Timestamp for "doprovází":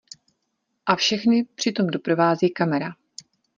1.87-2.49